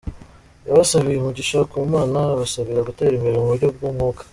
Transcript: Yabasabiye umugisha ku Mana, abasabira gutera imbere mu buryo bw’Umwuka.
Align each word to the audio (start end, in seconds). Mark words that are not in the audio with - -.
Yabasabiye 0.67 1.17
umugisha 1.19 1.57
ku 1.71 1.77
Mana, 1.93 2.19
abasabira 2.33 2.87
gutera 2.87 3.13
imbere 3.15 3.35
mu 3.39 3.49
buryo 3.51 3.67
bw’Umwuka. 3.75 4.23